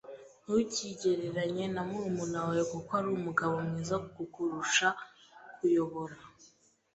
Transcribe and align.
Ntukigereranye 0.43 1.65
na 1.73 1.81
murumuna 1.89 2.39
wawe 2.45 2.63
kuko 2.71 2.89
ari 2.99 3.09
umugabo 3.17 3.53
mwiza 3.67 3.95
kukurusha. 4.13 4.87
(_kuyobora) 5.55 6.17